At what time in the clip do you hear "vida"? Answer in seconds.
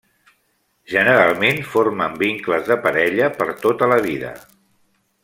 4.11-4.33